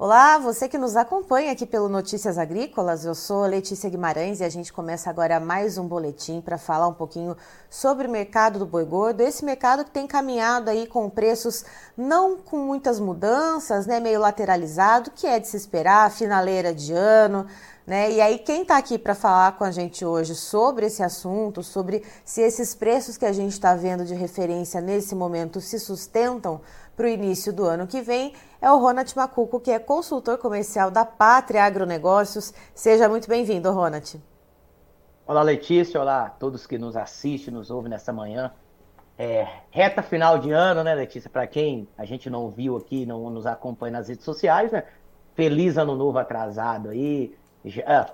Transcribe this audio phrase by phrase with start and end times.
[0.00, 4.48] Olá, você que nos acompanha aqui pelo Notícias Agrícolas, eu sou Letícia Guimarães e a
[4.48, 7.36] gente começa agora mais um boletim para falar um pouquinho
[7.68, 11.64] sobre o mercado do boi gordo, esse mercado que tem caminhado aí com preços
[11.96, 17.44] não com muitas mudanças, né, meio lateralizado, que é de se esperar, finaleira de ano,
[17.84, 18.12] né?
[18.12, 22.04] E aí, quem está aqui para falar com a gente hoje sobre esse assunto, sobre
[22.22, 26.60] se esses preços que a gente está vendo de referência nesse momento se sustentam
[26.94, 30.90] para o início do ano que vem, é o Ronat Macuco, que é consultor comercial
[30.90, 32.52] da Pátria Agronegócios.
[32.74, 34.16] Seja muito bem-vindo, Ronat.
[35.26, 36.00] Olá, Letícia.
[36.00, 38.52] Olá a todos que nos assistem, nos ouvem nessa manhã.
[39.16, 41.28] É, reta final de ano, né, Letícia?
[41.30, 44.84] Para quem a gente não viu aqui, não nos acompanha nas redes sociais, né?
[45.34, 47.36] Feliz ano novo atrasado aí.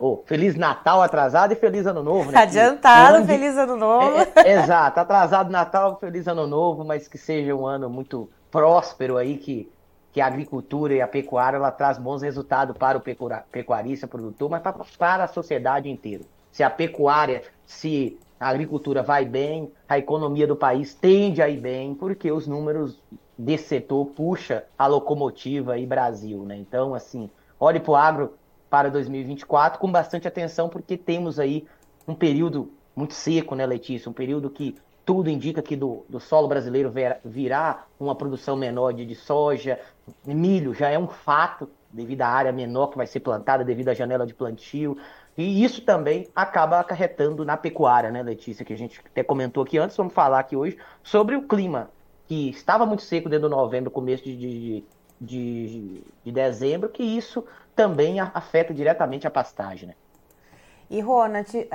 [0.01, 2.39] Oh, feliz Natal atrasado e feliz Ano Novo, né?
[2.43, 3.27] Adiantado, onde...
[3.27, 4.17] feliz Ano Novo.
[4.37, 9.17] É, é, exato, atrasado Natal, feliz Ano Novo, mas que seja um ano muito próspero
[9.17, 9.71] aí, que,
[10.15, 13.03] que a agricultura e a pecuária ela traz bons resultados para o
[13.51, 14.63] pecuarista, produtor, mas
[14.97, 16.23] para, a sociedade inteira.
[16.53, 21.61] Se a pecuária, se a agricultura vai bem, a economia do país tende a ir
[21.61, 23.03] bem, porque os números
[23.37, 26.57] desse setor puxa a locomotiva e Brasil, né?
[26.57, 28.35] Então, assim, olhe para o agro
[28.71, 31.67] para 2024 com bastante atenção, porque temos aí
[32.07, 34.09] um período muito seco, né, Letícia?
[34.09, 36.93] Um período que tudo indica que do, do solo brasileiro
[37.25, 39.79] virá uma produção menor de, de soja,
[40.25, 43.95] milho já é um fato, devido à área menor que vai ser plantada, devido à
[43.95, 44.97] janela de plantio.
[45.37, 48.65] E isso também acaba acarretando na pecuária, né, Letícia?
[48.65, 51.91] Que a gente até comentou aqui antes, vamos falar aqui hoje sobre o clima,
[52.27, 54.85] que estava muito seco dentro de novembro, começo de, de,
[55.21, 57.45] de, de dezembro, que isso
[57.75, 59.89] também afeta diretamente a pastagem.
[59.89, 59.95] Né?
[60.89, 61.67] E, Ronald, uh,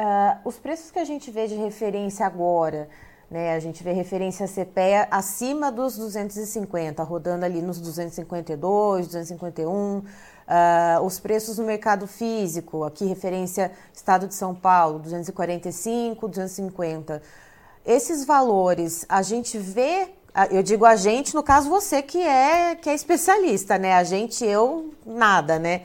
[0.45, 2.87] os preços que a gente vê de referência agora,
[3.29, 9.75] né, a gente vê referência CPEA acima dos 250, rodando ali nos 252, 251.
[9.75, 10.03] Uh,
[11.05, 17.21] os preços no mercado físico, aqui referência Estado de São Paulo, 245, 250.
[17.85, 20.09] Esses valores, a gente vê
[20.51, 23.95] eu digo a gente, no caso você que é que é especialista, né?
[23.95, 25.81] A gente, eu, nada, né?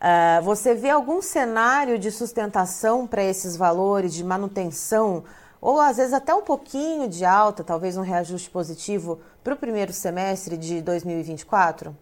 [0.00, 5.24] Uh, você vê algum cenário de sustentação para esses valores, de manutenção,
[5.60, 9.92] ou às vezes até um pouquinho de alta, talvez um reajuste positivo para o primeiro
[9.92, 11.94] semestre de 2024?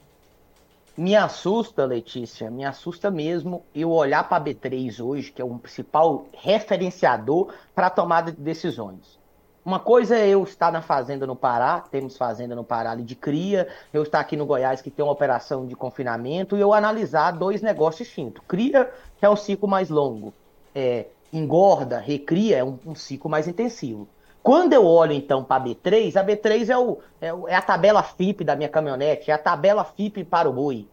[0.96, 5.58] Me assusta, Letícia, me assusta mesmo eu olhar para a B3 hoje, que é o
[5.58, 9.16] principal referenciador para a tomada de decisões.
[9.64, 13.14] Uma coisa é eu estar na fazenda no Pará, temos fazenda no Pará ali de
[13.14, 17.32] cria, eu estar aqui no Goiás que tem uma operação de confinamento e eu analisar
[17.32, 18.42] dois negócios distintos.
[18.48, 20.32] Cria, que é um ciclo mais longo,
[20.74, 24.08] é, engorda, recria, é um, um, ciclo mais intensivo.
[24.42, 28.02] Quando eu olho então para a B3, a B3 é, o, é, é a tabela
[28.02, 30.88] FIP da minha caminhonete, é a tabela FIP para o boi.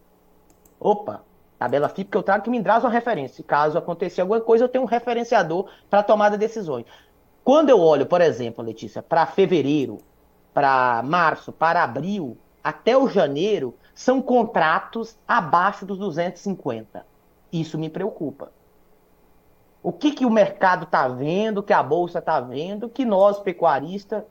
[0.78, 1.22] Opa,
[1.58, 3.42] tabela FIP que eu trago que me traz uma referência.
[3.44, 6.84] Caso aconteça alguma coisa, eu tenho um referenciador para tomada de decisões.
[7.42, 9.98] Quando eu olho, por exemplo, Letícia, para fevereiro,
[10.52, 17.06] para março, para abril, até o janeiro, são contratos abaixo dos 250.
[17.52, 18.50] Isso me preocupa.
[19.86, 24.24] O que, que o mercado está vendo, que a bolsa está vendo, que nós, pecuaristas,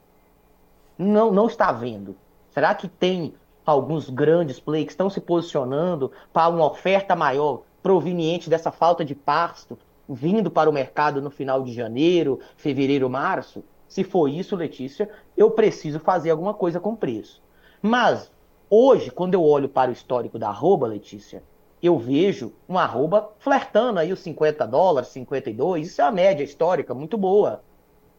[0.97, 2.13] não, não está vendo?
[2.49, 3.33] Será que tem
[3.65, 9.15] alguns grandes players que estão se posicionando para uma oferta maior proveniente dessa falta de
[9.15, 9.79] pasto,
[10.09, 15.49] vindo para o mercado no final de janeiro, fevereiro, março, se for isso, Letícia, eu
[15.51, 17.41] preciso fazer alguma coisa com preço.
[17.81, 18.29] Mas
[18.69, 21.41] hoje, quando eu olho para o histórico da arroba, Letícia,
[21.85, 26.93] eu vejo uma arroba flertando aí os 50 dólares, 52, isso é uma média histórica
[26.93, 27.63] muito boa.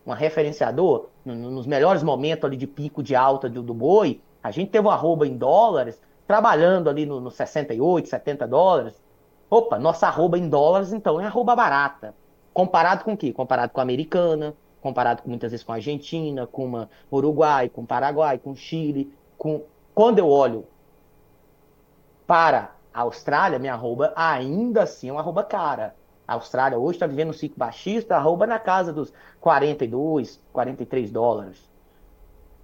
[0.06, 4.71] Um referenciador, nos melhores momentos ali de pico de alta do, do boi, a gente
[4.71, 9.03] teve uma arroba em dólares, trabalhando ali no, no 68, 70 dólares.
[9.50, 12.15] Opa, nossa arroba em dólares, então, é arroba barata.
[12.54, 13.33] Comparado com o quê?
[13.33, 17.84] Comparado com a americana, comparado com, muitas vezes com a Argentina, com uma Uruguai, com
[17.84, 19.12] Paraguai, com Chile.
[19.36, 19.62] Com...
[19.92, 20.65] Quando eu olho
[22.27, 25.95] para a Austrália, minha arroba ainda assim é uma arroba cara.
[26.27, 31.71] A Austrália hoje está vivendo um ciclo baixista, arroba na casa dos 42, 43 dólares.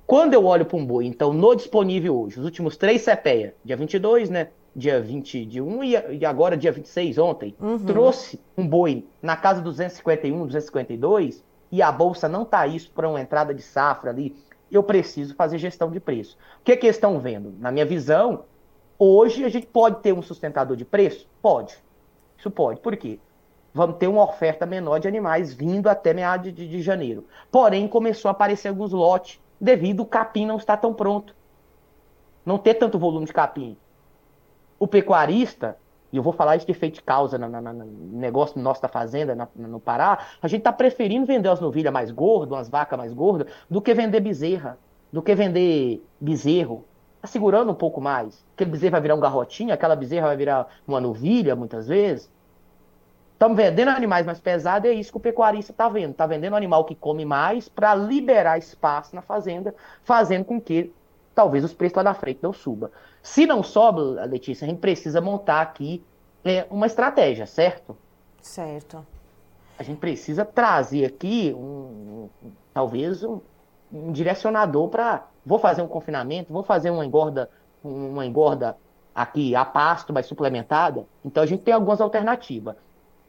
[0.07, 3.77] Quando eu olho para um boi, então, no disponível hoje, os últimos três CPEA, dia
[3.77, 4.49] 22, né?
[4.75, 7.79] dia 20 de 1 e agora dia 26 ontem, uhum.
[7.85, 13.21] trouxe um boi na casa 251, 252 e a bolsa não tá isso para uma
[13.21, 14.35] entrada de safra ali,
[14.71, 16.39] eu preciso fazer gestão de preço.
[16.61, 17.55] O que, que eles estão vendo?
[17.59, 18.45] Na minha visão,
[18.99, 21.29] hoje a gente pode ter um sustentador de preço?
[21.41, 21.77] Pode.
[22.37, 22.81] Isso pode.
[22.81, 23.19] Por quê?
[23.75, 27.25] Vamos ter uma oferta menor de animais vindo até meados de, de janeiro.
[27.51, 31.35] Porém, começou a aparecer alguns lotes devido o capim não estar tão pronto.
[32.45, 33.77] Não ter tanto volume de capim.
[34.79, 35.79] O pecuarista,
[36.13, 37.85] e eu vou falar isso de efeito de causa no, no, no
[38.19, 42.11] negócio nosso da fazenda na, no Pará, a gente está preferindo vender as novilhas mais
[42.11, 44.79] gordas, umas vacas mais gordas, do que vender bezerra,
[45.11, 46.85] do que vender bezerro.
[47.23, 48.45] Tá segurando um pouco mais.
[48.55, 52.29] Aquele bezerro vai virar um garrotinho, aquela bezerra vai virar uma novilha, muitas vezes.
[53.35, 56.11] Estamos vendendo animais mais pesados, é isso que o pecuarista está vendo.
[56.11, 59.73] Está vendendo um animal que come mais para liberar espaço na fazenda,
[60.03, 60.93] fazendo com que
[61.33, 62.91] talvez os preços lá na frente não subam.
[63.23, 66.05] Se não sobe, Letícia, a gente precisa montar aqui
[66.45, 67.97] é, uma estratégia, certo?
[68.41, 69.07] Certo.
[69.79, 73.41] A gente precisa trazer aqui um, um talvez um,
[73.93, 77.51] um direcionador para vou fazer um confinamento, vou fazer uma engorda,
[77.83, 78.77] uma engorda
[79.15, 81.05] aqui a pasto, mas suplementada.
[81.25, 82.77] Então a gente tem algumas alternativas.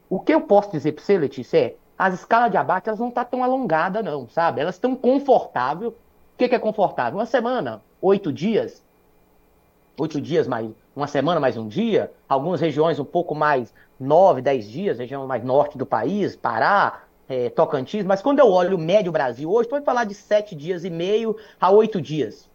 [0.10, 3.10] O que eu posso dizer para você, Letícia, é as escalas de abate elas não
[3.10, 4.62] estão tá tão alongadas, não, sabe?
[4.62, 5.92] Elas estão confortáveis.
[5.92, 5.95] O
[6.38, 7.19] que, que é confortável?
[7.19, 8.83] Uma semana, oito dias,
[9.98, 14.69] oito dias mais uma semana mais um dia, algumas regiões um pouco mais nove, dez
[14.69, 19.11] dias, região mais norte do país, Pará, é, Tocantins, mas quando eu olho o médio
[19.11, 22.49] Brasil hoje, estou falar de sete dias e meio a oito dias.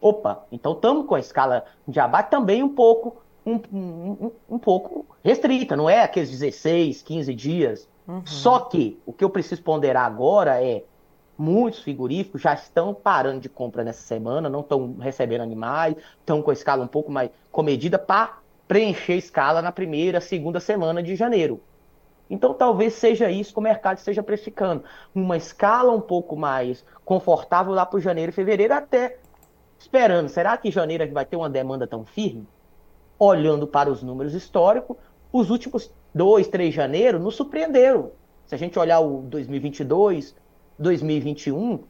[0.00, 5.06] Opa, então estamos com a escala de abate também um pouco um, um, um, pouco
[5.22, 7.88] restrita, não é aqueles 16, 15 dias.
[8.06, 8.22] Uhum.
[8.24, 10.84] Só que o que eu preciso ponderar agora é
[11.36, 16.50] muitos frigoríficos já estão parando de compra nessa semana, não estão recebendo animais, estão com
[16.50, 21.16] a escala um pouco mais comedida para preencher a escala na primeira, segunda semana de
[21.16, 21.60] janeiro.
[22.32, 24.82] Então talvez seja isso que o mercado esteja precificando.
[25.14, 29.18] Uma escala um pouco mais confortável lá para janeiro e fevereiro, até
[29.78, 30.28] esperando.
[30.28, 32.46] Será que janeiro vai ter uma demanda tão firme?
[33.24, 34.96] olhando para os números históricos,
[35.32, 38.10] os últimos dois, três de janeiro nos surpreenderam.
[38.46, 40.34] Se a gente olhar o 2022,
[40.76, 41.84] 2021,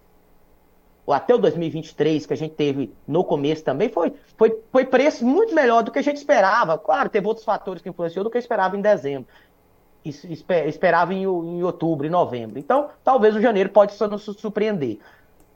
[1.07, 5.25] ou até o 2023 que a gente teve no começo também, foi, foi, foi preço
[5.25, 6.77] muito melhor do que a gente esperava.
[6.77, 9.27] Claro, teve outros fatores que influenciou do que eu esperava em dezembro.
[10.05, 12.59] Esperava em, em outubro, em novembro.
[12.59, 14.99] Então, talvez o janeiro pode só nos surpreender.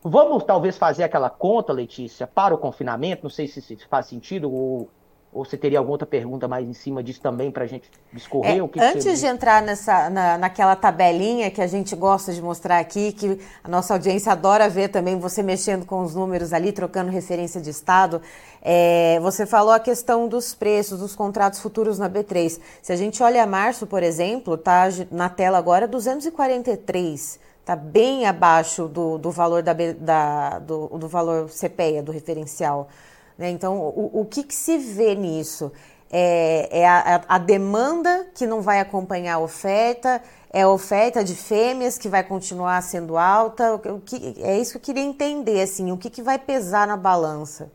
[0.02, 3.24] Vamos talvez fazer aquela conta, Letícia, para o confinamento.
[3.24, 4.88] Não sei se, faz sentido ou
[5.36, 8.56] ou você teria alguma outra pergunta mais em cima disso também para a gente discorrer?
[8.56, 12.40] É, que antes que de entrar nessa, na, naquela tabelinha que a gente gosta de
[12.40, 16.72] mostrar aqui, que a nossa audiência adora ver também você mexendo com os números ali,
[16.72, 18.22] trocando referência de estado,
[18.62, 22.58] é, você falou a questão dos preços dos contratos futuros na B3.
[22.80, 28.86] Se a gente olha março, por exemplo, tá na tela agora 243 está bem abaixo
[28.86, 32.88] do, do valor da, da do, do valor CPEA, do referencial.
[33.38, 33.50] Né?
[33.50, 35.70] Então, o, o que, que, se vê nisso?
[36.10, 40.22] É, é a, a, demanda que não vai acompanhar a oferta,
[40.52, 43.74] é a oferta de fêmeas que vai continuar sendo alta?
[43.74, 46.96] O que, é isso que eu queria entender, assim, o que, que vai pesar na
[46.96, 47.70] balança?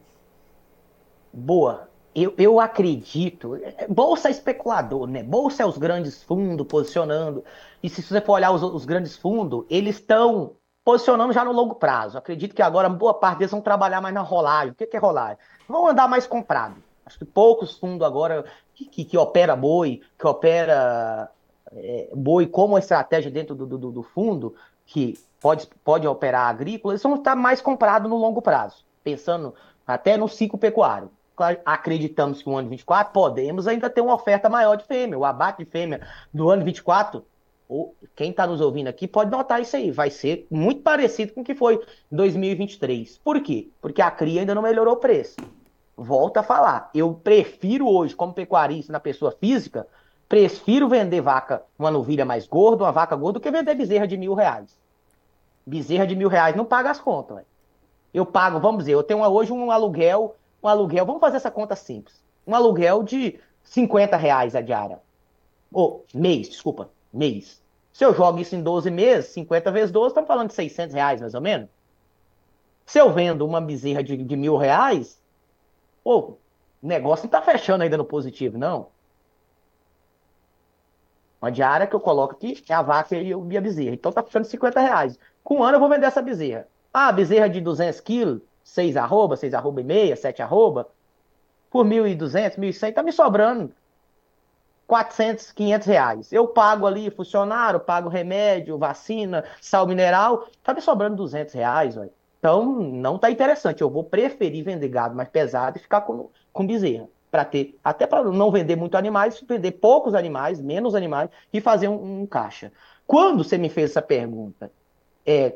[1.31, 1.89] Boa.
[2.13, 3.57] Eu, eu acredito.
[3.87, 5.23] Bolsa é especulador, né?
[5.23, 7.43] Bolsa é os grandes fundos posicionando.
[7.81, 11.75] E se você for olhar os, os grandes fundos, eles estão posicionando já no longo
[11.75, 12.17] prazo.
[12.17, 14.71] Acredito que agora boa parte deles vão trabalhar mais na rolagem.
[14.71, 15.37] O que é rolagem?
[15.67, 16.75] Vão andar mais comprado.
[17.05, 21.29] Acho que poucos fundos agora que, que, que opera boi, que opera
[21.73, 24.55] é, boi como estratégia dentro do, do, do, fundo,
[24.85, 29.53] que pode, pode operar agrícola, eles vão estar mais comprados no longo prazo, pensando
[29.85, 31.11] até no ciclo pecuário.
[31.65, 35.17] Acreditamos que no ano 24 podemos ainda ter uma oferta maior de fêmea.
[35.17, 37.25] O abate de fêmea do ano 24
[38.15, 41.43] quem está nos ouvindo aqui pode notar isso aí, vai ser muito parecido com o
[41.43, 41.75] que foi
[42.11, 43.17] em 2023.
[43.19, 43.69] Por quê?
[43.81, 45.37] Porque a cria ainda não melhorou o preço.
[45.95, 49.87] Volta a falar, eu prefiro hoje, como pecuarista na pessoa física,
[50.27, 54.17] prefiro vender vaca, uma novilha mais gorda, uma vaca gorda, do que vender bezerra de
[54.17, 54.77] mil reais.
[55.65, 57.37] Bezerra de mil reais não paga as contas.
[57.37, 57.47] Véio.
[58.13, 61.75] Eu pago, vamos dizer, eu tenho hoje um aluguel, um aluguel, vamos fazer essa conta
[61.75, 62.21] simples.
[62.45, 64.99] Um aluguel de 50 reais a diária.
[65.71, 67.60] Ou mês, desculpa, mês.
[68.01, 71.21] Se eu jogo isso em 12 meses, 50 vezes 12, estamos falando de 600 reais,
[71.21, 71.69] mais ou menos.
[72.83, 75.21] Se eu vendo uma bezerra de, de mil reais,
[76.03, 76.35] pô,
[76.81, 78.87] o negócio não está fechando ainda no positivo, não.
[81.39, 83.93] Uma diária que eu coloco aqui é a vaca e a bezerra.
[83.93, 85.19] Então tá fechando 50 reais.
[85.43, 86.67] Com um ano eu vou vender essa bezerra.
[86.91, 90.89] Ah, bezerra de 200 quilos, 6 arroba, 6 arroba e meia, 7 arroba,
[91.69, 93.71] por 1.200, 1.100, tá me sobrando
[94.91, 96.33] 400, 500 reais.
[96.33, 102.11] Eu pago ali funcionário, pago remédio, vacina, sal mineral, tá me sobrando 200 reais, véio.
[102.37, 103.81] Então, não tá interessante.
[103.81, 107.07] Eu vou preferir vender gado mais pesado e ficar com, com bezerra.
[107.31, 111.87] Para ter, até para não vender muito animais, vender poucos animais, menos animais e fazer
[111.87, 112.69] um, um caixa.
[113.07, 114.69] Quando você me fez essa pergunta,
[115.25, 115.55] é,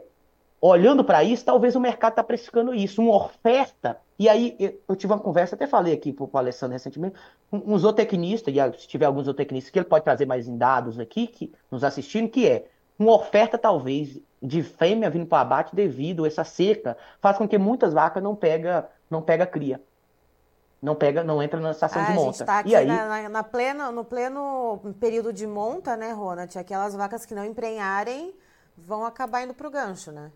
[0.62, 5.12] olhando para isso, talvez o mercado está precificando isso, uma oferta E aí eu tive
[5.12, 7.16] uma conversa, até falei aqui para o Alessandro recentemente,
[7.52, 11.00] um, um zootecnista, e se tiver algum zootecnista que ele pode trazer mais em dados
[11.00, 12.66] aqui, que nos assistindo, que é
[12.98, 17.58] uma oferta talvez de fêmea vindo para abate devido a essa seca, faz com que
[17.58, 19.82] muitas vacas não pega, não pega cria.
[20.82, 22.22] Não pega, não entra na estação ah, de monta.
[22.22, 22.86] A gente tá aqui e aí...
[22.86, 26.58] na, na, na plena, no pleno período de monta, né, Ronald?
[26.58, 28.36] Aquelas vacas que não emprenharem
[28.78, 30.32] vão acabar indo para o gancho, né?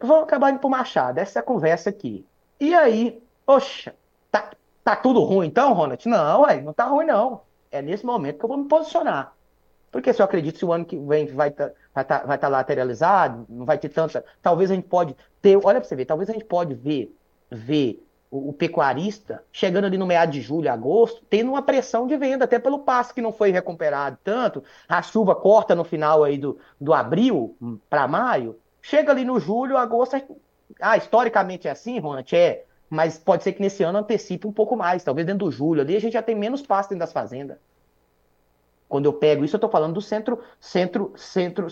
[0.00, 1.18] Vão acabar indo para o machado.
[1.18, 2.26] Essa é a conversa aqui.
[2.62, 3.92] E aí, poxa,
[4.30, 4.52] tá,
[4.84, 6.08] tá tudo ruim então, Ronald?
[6.08, 7.40] Não, ué, não tá ruim não.
[7.72, 9.34] É nesse momento que eu vou me posicionar.
[9.90, 12.38] Porque se eu acredito que o ano que vem vai estar tá, vai tá, vai
[12.38, 14.24] tá lateralizado, não vai ter tanta.
[14.40, 15.56] Talvez a gente pode ter.
[15.56, 17.12] Olha para você ver, talvez a gente pode ver,
[17.50, 18.00] ver
[18.30, 22.44] o, o, pecuarista chegando ali no meado de julho, agosto, tendo uma pressão de venda,
[22.44, 24.62] até pelo passo que não foi recuperado tanto.
[24.88, 27.56] A chuva corta no final aí do, do abril
[27.90, 28.56] para maio.
[28.80, 30.16] Chega ali no julho, agosto.
[30.80, 32.34] Ah, historicamente é assim, Ronald?
[32.34, 32.64] É.
[32.88, 35.02] Mas pode ser que nesse ano antecipe um pouco mais.
[35.02, 37.58] Talvez dentro do julho ali a gente já tem menos pasto dentro das fazendas.
[38.92, 41.66] Quando eu pego isso, eu estou falando do centro, centro, centro,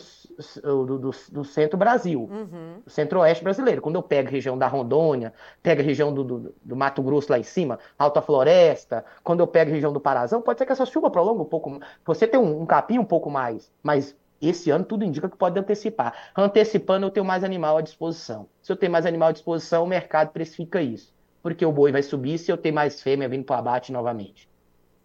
[0.62, 2.80] do, do, do centro Brasil, uhum.
[2.87, 3.83] centro-oeste brasileiro.
[3.83, 7.30] Quando eu pego a região da Rondônia, pego a região do, do, do, Mato Grosso
[7.30, 10.73] lá em cima, Alta Floresta, quando eu pego a região do Parazão, pode ser que
[10.73, 11.78] essa chuva prolongue um pouco.
[12.07, 15.59] Você tem um, um capim um pouco mais, mas esse ano tudo indica que pode
[15.59, 16.15] antecipar.
[16.37, 18.47] Antecipando, eu tenho mais animal à disposição.
[18.63, 21.13] Se eu tenho mais animal à disposição, o mercado precifica isso.
[21.43, 24.49] Porque o boi vai subir se eu tenho mais fêmea vindo para o abate novamente.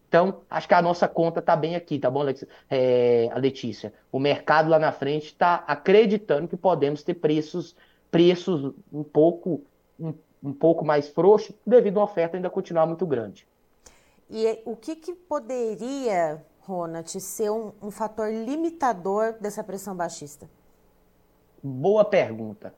[0.08, 2.24] Então, acho que a nossa conta está bem aqui, tá bom,
[2.70, 3.92] é, a Letícia?
[4.10, 7.76] O mercado lá na frente está acreditando que podemos ter preços,
[8.10, 9.62] preços um pouco,
[9.98, 13.46] um, um pouco mais frouxos, devido à oferta ainda continuar muito grande.
[14.30, 20.50] E o que, que poderia, Ronald, ser um, um fator limitador dessa pressão baixista?
[21.62, 22.74] Boa pergunta.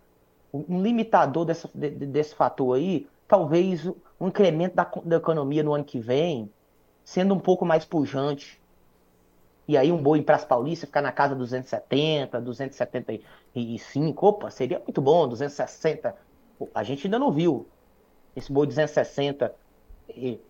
[0.52, 3.86] Um limitador dessa, desse fator aí, talvez
[4.20, 6.50] um incremento da, da economia no ano que vem,
[7.02, 8.60] sendo um pouco mais pujante.
[9.66, 15.00] E aí um boi em Praça Paulista ficar na casa 270, 275, opa, seria muito
[15.00, 16.14] bom, 260.
[16.74, 17.66] A gente ainda não viu
[18.36, 19.54] esse boi 260
[20.10, 20.40] e,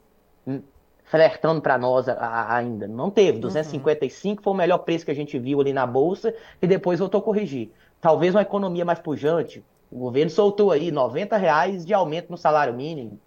[0.46, 0.62] hum,
[1.10, 2.86] flertando para nós a, a, ainda.
[2.86, 3.38] Não teve.
[3.38, 4.44] 255 uhum.
[4.44, 7.22] foi o melhor preço que a gente viu ali na bolsa e depois voltou a
[7.22, 7.70] corrigir.
[8.00, 9.64] Talvez uma economia mais pujante.
[9.90, 13.18] O governo soltou aí 90 reais de aumento no salário mínimo.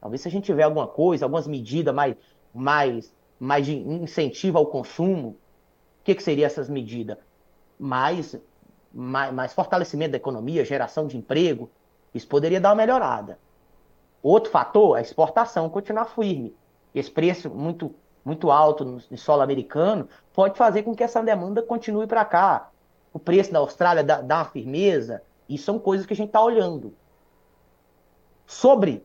[0.00, 2.16] Talvez se a gente tiver alguma coisa, algumas medidas mais
[2.56, 5.28] mais, mais de incentivo ao consumo,
[6.00, 7.18] o que, que seria essas medidas?
[7.78, 8.34] Mais,
[8.92, 11.70] mais, mais fortalecimento da economia, geração de emprego,
[12.14, 13.38] isso poderia dar uma melhorada.
[14.22, 16.56] Outro fator, a exportação continuar firme.
[16.98, 22.06] Esse preço muito, muito alto no solo americano pode fazer com que essa demanda continue
[22.06, 22.70] para cá.
[23.12, 25.22] O preço da Austrália dá, dá uma firmeza.
[25.46, 26.94] Isso são coisas que a gente está olhando.
[28.46, 29.04] Sobre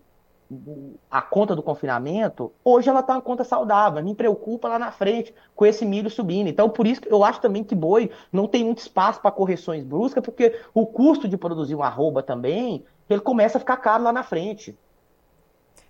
[1.10, 5.34] a conta do confinamento, hoje ela está uma conta saudável, me preocupa lá na frente
[5.54, 6.48] com esse milho subindo.
[6.48, 9.84] Então, por isso que eu acho também que boi não tem muito espaço para correções
[9.84, 14.14] bruscas, porque o custo de produzir um arroba também, ele começa a ficar caro lá
[14.14, 14.78] na frente.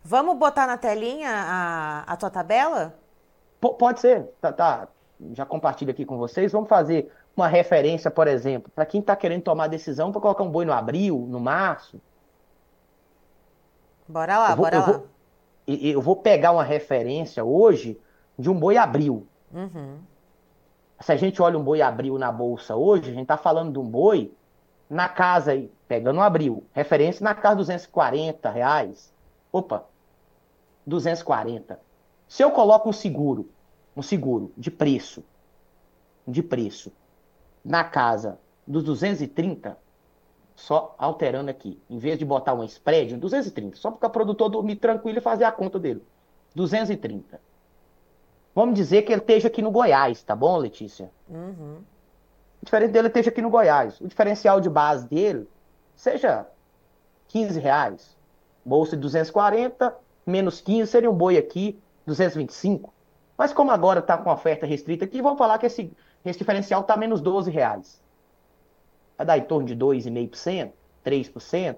[0.03, 2.95] Vamos botar na telinha a, a tua tabela?
[3.59, 4.87] P pode ser, tá, tá,
[5.33, 6.51] já compartilho aqui com vocês.
[6.51, 10.49] Vamos fazer uma referência, por exemplo, para quem está querendo tomar decisão para colocar um
[10.49, 12.01] boi no abril, no março,
[14.11, 14.85] Bora lá, vou, bora eu lá.
[14.87, 15.07] Vou,
[15.67, 17.99] eu vou pegar uma referência hoje
[18.37, 19.25] de um boi abril.
[19.53, 19.99] Uhum.
[20.99, 23.79] Se a gente olha um boi abril na bolsa hoje, a gente está falando de
[23.79, 24.33] um boi
[24.89, 25.53] na casa,
[25.87, 29.13] pegando um abril, referência na casa 240 reais.
[29.51, 29.85] Opa,
[30.85, 31.79] 240.
[32.27, 33.49] Se eu coloco um seguro,
[33.95, 35.23] um seguro de preço,
[36.27, 36.91] de preço,
[37.63, 39.77] na casa dos 230,
[40.55, 41.81] só alterando aqui.
[41.89, 43.75] Em vez de botar uma spread, 230.
[43.77, 46.03] Só para o produtor dormir tranquilo e fazer a conta dele.
[46.55, 47.39] 230.
[48.53, 51.09] Vamos dizer que ele esteja aqui no Goiás, tá bom, Letícia?
[51.29, 51.81] Uhum.
[52.61, 53.99] O diferente dele esteja aqui no Goiás.
[54.01, 55.47] O diferencial de base dele
[55.95, 56.45] seja
[57.29, 58.17] 15 reais.
[58.63, 62.93] Bolsa de 240, menos 15 seria um boi aqui, 225.
[63.37, 65.91] Mas como agora está com oferta restrita aqui, vamos falar que esse,
[66.23, 68.01] esse diferencial está menos 12 reais
[69.21, 70.71] vai dar em torno de 2,5%,
[71.05, 71.75] 3%.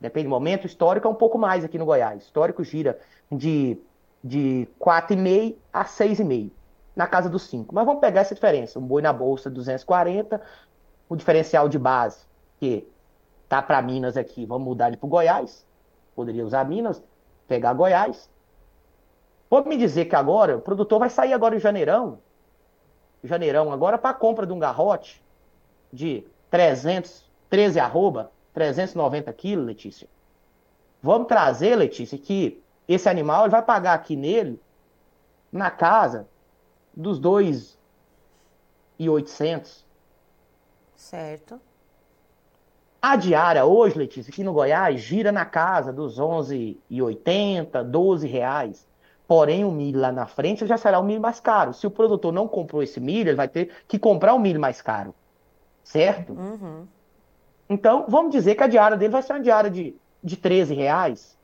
[0.00, 0.66] Depende do momento.
[0.66, 2.22] Histórico é um pouco mais aqui no Goiás.
[2.22, 2.98] Histórico gira
[3.30, 3.78] de,
[4.22, 6.50] de 4,5% a 6,5%.
[6.94, 7.66] Na casa dos 5%.
[7.72, 8.78] Mas vamos pegar essa diferença.
[8.78, 10.40] Um boi na bolsa 240,
[11.08, 12.26] o diferencial de base,
[12.58, 12.88] que
[13.48, 15.64] tá para Minas aqui, vamos mudar ele para Goiás.
[16.14, 17.02] Poderia usar Minas,
[17.48, 18.30] pegar Goiás.
[19.48, 22.20] Pode me dizer que agora o produtor vai sair agora em janeirão,
[23.24, 25.24] janeirão agora para compra de um garrote
[25.92, 30.06] de 300, 13 arroba, 390 quilos, Letícia.
[31.02, 34.60] Vamos trazer, Letícia, que esse animal ele vai pagar aqui nele,
[35.50, 36.28] na casa,
[36.94, 37.78] dos dois
[38.98, 39.86] e oitocentos.
[40.94, 41.60] Certo.
[43.00, 48.88] A diária hoje, Letícia, aqui no Goiás, gira na casa dos 11,80, 12 reais.
[49.26, 51.72] Porém, o milho lá na frente já será o milho mais caro.
[51.72, 54.82] Se o produtor não comprou esse milho, ele vai ter que comprar o milho mais
[54.82, 55.14] caro.
[55.84, 56.32] Certo?
[56.32, 56.86] Uhum.
[57.68, 61.38] Então, vamos dizer que a diária dele vai ser uma diária de, de 13 reais.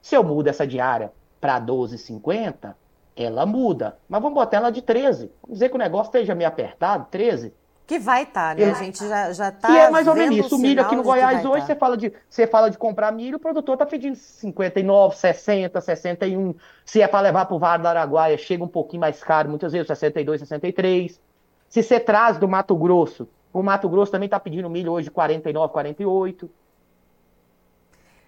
[0.00, 2.74] Se eu mudo essa diária para 12,50,
[3.16, 3.98] ela muda.
[4.08, 5.30] Mas vamos botar ela de 13.
[5.42, 7.52] Vamos dizer que o negócio esteja meio apertado, 13.
[7.86, 8.70] Que vai estar, tá, né?
[8.70, 9.70] A gente já, já tá.
[9.70, 10.56] E é mais ou menos isso.
[10.56, 11.66] O milho aqui no Goiás hoje, tá.
[11.66, 16.54] você fala, de, você fala de comprar milho, o produtor tá pedindo 59, 60, 61.
[16.84, 19.72] Se é para levar para o Vale do Araguaia, chega um pouquinho mais caro, muitas
[19.72, 21.20] vezes 62, 63.
[21.68, 25.72] Se você traz do Mato Grosso, o Mato Grosso também tá pedindo milho hoje 49,
[25.72, 26.50] 48.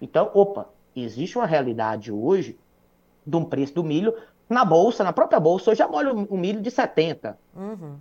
[0.01, 2.59] Então, opa, existe uma realidade hoje
[3.25, 4.13] de um preço do milho
[4.49, 5.71] na bolsa, na própria bolsa.
[5.71, 7.39] Hoje já molha o milho de 70.
[7.55, 7.95] Uhum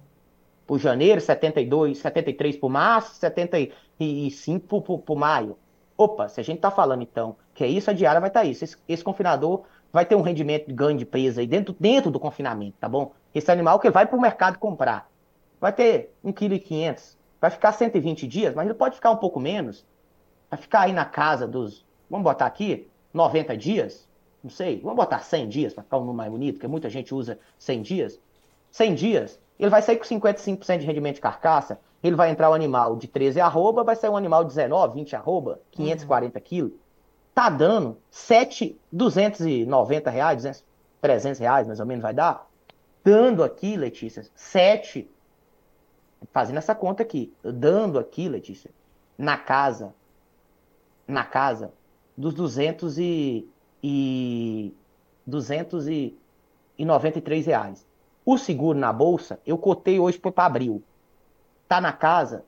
[0.66, 5.58] por janeiro, 72, 73 por março, 75 por, por, maio.
[5.96, 8.46] Opa, se a gente está falando então que é isso, a diária vai estar tá
[8.46, 8.64] isso.
[8.64, 12.18] Esse, esse, confinador vai ter um rendimento de ganho de presa aí dentro, dentro do
[12.18, 13.12] confinamento, tá bom?
[13.34, 15.08] Esse animal que vai para o mercado comprar
[15.60, 19.86] vai ter 1,5 kg, vai ficar 120 dias, mas ele pode ficar um pouco menos.
[20.50, 24.08] Vai ficar aí na casa dos, vamos botar aqui, 90 dias,
[24.42, 27.14] não sei, vamos botar 100 dias para ficar um número mais bonito, porque muita gente
[27.14, 28.20] usa 100 dias.
[28.70, 32.52] 100 dias, ele vai sair com 55% de rendimento de carcaça, ele vai entrar o
[32.52, 36.44] um animal de 13 arroba, vai sair um animal de 19, 20 arroba, 540 uhum.
[36.44, 36.72] quilos.
[37.34, 40.64] Tá dando 7,290 reais, 200,
[41.00, 42.46] 300 reais mais ou menos vai dar.
[43.02, 45.10] Dando aqui, Letícia, 7,
[46.32, 48.70] fazendo essa conta aqui, dando aqui, Letícia,
[49.16, 49.94] na casa,
[51.06, 51.72] na casa
[52.16, 53.48] dos 200 e,
[53.82, 54.74] e
[55.26, 57.84] 293 reais.
[58.24, 60.82] O seguro na bolsa, eu cotei hoje para abril.
[61.68, 62.44] Tá na casa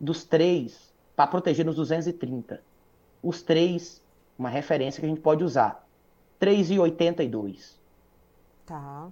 [0.00, 2.62] dos três, para proteger nos 230.
[3.22, 4.02] Os três,
[4.38, 5.86] uma referência que a gente pode usar.
[6.40, 7.74] 3,82.
[8.64, 9.08] Tá.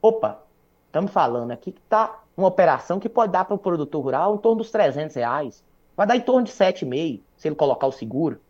[0.00, 0.42] Opa,
[0.86, 4.38] estamos falando aqui que tá uma operação que pode dar para o produtor rural em
[4.38, 5.62] torno dos 300 reais.
[5.94, 8.40] Vai dar em torno de 7,5 se ele colocar o seguro.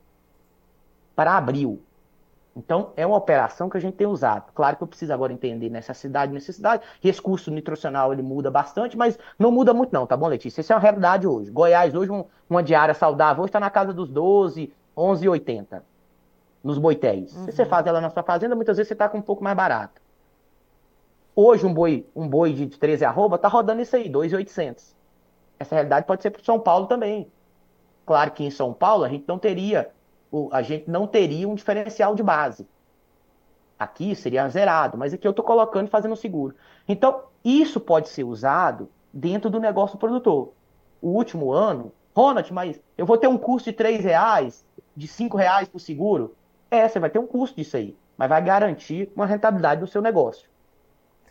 [1.16, 1.82] Para abril.
[2.56, 4.52] Então, é uma operação que a gente tem usado.
[4.54, 6.84] Claro que eu preciso agora entender necessidade necessidade.
[7.00, 10.60] Recurso nutricional, ele muda bastante, mas não muda muito não, tá bom, Letícia?
[10.60, 11.50] Isso é uma realidade hoje.
[11.50, 15.82] Goiás, hoje, um, uma diária saudável, hoje está na casa dos 12, 11,80
[16.62, 17.36] nos boitéis.
[17.36, 17.44] Uhum.
[17.44, 19.56] Se você faz ela na sua fazenda, muitas vezes você está com um pouco mais
[19.56, 20.00] barato.
[21.36, 24.94] Hoje, um boi, um boi de 13 arroba está rodando isso aí, 2,800.
[25.58, 27.30] Essa realidade pode ser para São Paulo também.
[28.06, 29.90] Claro que em São Paulo a gente não teria
[30.52, 32.66] a gente não teria um diferencial de base.
[33.78, 36.54] Aqui seria zerado, mas aqui eu estou colocando e fazendo seguro.
[36.88, 40.52] Então, isso pode ser usado dentro do negócio produtor.
[41.00, 44.64] O último ano, Ronald, mas eu vou ter um custo de 3 reais,
[44.96, 46.34] de 5 reais por seguro?
[46.70, 50.00] É, você vai ter um custo disso aí, mas vai garantir uma rentabilidade do seu
[50.00, 50.48] negócio.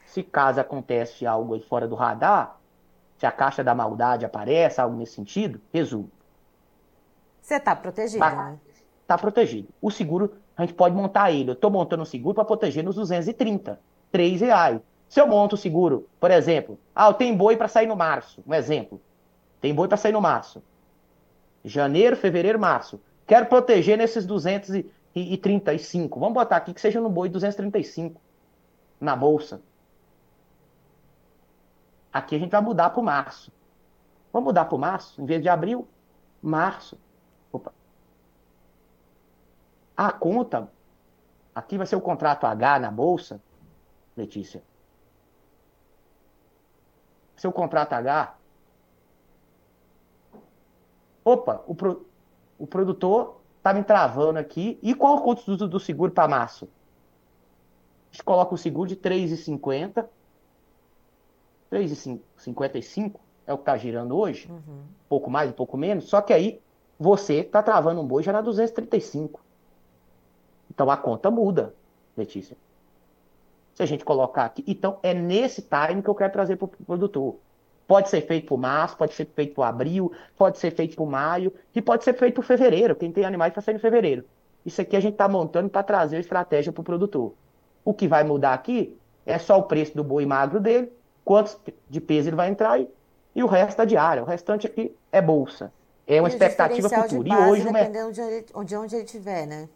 [0.05, 2.59] Se caso acontece algo aí fora do radar,
[3.17, 6.11] se a caixa da maldade aparece, algo nesse sentido, resumo.
[7.41, 8.59] Você está protegido, né?
[9.03, 9.67] Está protegido.
[9.81, 11.51] O seguro, a gente pode montar ele.
[11.51, 13.79] Eu estou montando um seguro para proteger nos 230,
[14.11, 14.81] 3 reais.
[15.07, 18.43] Se eu monto o seguro, por exemplo, ah, eu tenho boi para sair no março,
[18.47, 18.99] um exemplo.
[19.61, 20.63] Tem boi para sair no março.
[21.63, 22.99] Janeiro, fevereiro, março.
[23.27, 26.19] Quero proteger nesses 235.
[26.19, 28.19] Vamos botar aqui que seja no boi 235
[28.99, 29.61] na bolsa.
[32.11, 33.51] Aqui a gente vai mudar para março.
[34.31, 35.21] Vamos mudar para março?
[35.21, 35.87] Em vez de abril,
[36.41, 36.97] março.
[39.95, 40.71] A conta,
[41.53, 43.41] aqui vai ser o contrato H na bolsa,
[44.15, 44.63] Letícia.
[47.35, 48.35] Seu contrato H.
[51.25, 52.05] Opa, o, pro,
[52.57, 54.79] o produtor tá me travando aqui.
[54.81, 56.65] E qual o custo do, do seguro para março?
[58.11, 60.05] A gente coloca o seguro de 3,50.
[61.71, 64.49] 3,55 é o que está girando hoje.
[64.49, 64.83] Uhum.
[65.09, 66.05] Pouco mais, um pouco menos.
[66.05, 66.61] Só que aí
[66.99, 69.41] você está travando um boi já na 235.
[70.73, 71.73] Então a conta muda,
[72.17, 72.57] Letícia.
[73.75, 74.63] Se a gente colocar aqui.
[74.67, 77.35] Então é nesse time que eu quero trazer para o produtor.
[77.87, 81.53] Pode ser feito por março, pode ser feito por abril, pode ser feito por maio
[81.75, 82.95] e pode ser feito por fevereiro.
[82.95, 84.23] Quem tem animais para sair em fevereiro.
[84.65, 87.33] Isso aqui a gente está montando para trazer a estratégia para o produtor.
[87.83, 90.91] O que vai mudar aqui é só o preço do boi magro dele,
[91.25, 91.57] quantos
[91.89, 92.89] de peso ele vai entrar e,
[93.35, 94.23] e o resto é diária.
[94.23, 95.71] O restante aqui é bolsa.
[96.07, 97.29] É uma e expectativa futura.
[97.29, 99.69] e hoje dependendo de onde, de onde ele estiver, né?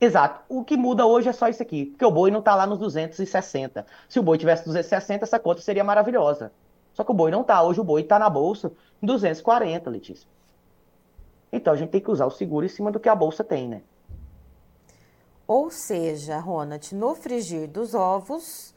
[0.00, 0.42] Exato.
[0.48, 2.78] O que muda hoje é só isso aqui, porque o boi não está lá nos
[2.78, 3.86] 260.
[4.08, 6.52] Se o boi tivesse 260, essa conta seria maravilhosa.
[6.92, 7.62] Só que o boi não está.
[7.62, 10.28] Hoje o boi está na bolsa em 240, Letícia.
[11.52, 13.68] Então a gente tem que usar o seguro em cima do que a bolsa tem,
[13.68, 13.82] né?
[15.46, 18.74] Ou seja, Ronald, no frigir dos ovos,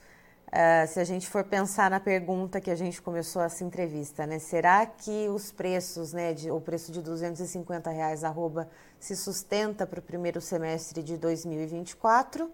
[0.47, 4.37] uh, se a gente for pensar na pergunta que a gente começou essa entrevista, né?
[4.37, 9.99] Será que os preços, né, de, o preço de 250 reais arroba se sustenta para
[9.99, 12.51] o primeiro semestre de 2024?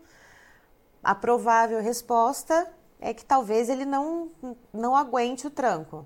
[1.03, 4.29] A provável resposta é que talvez ele não,
[4.73, 6.05] não aguente o tranco.